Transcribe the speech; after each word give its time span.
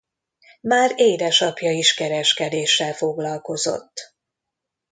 Már 0.61 0.93
édesapja 0.95 1.71
is 1.71 1.93
kereskedéssel 1.93 2.93
foglalkozott. 2.93 4.15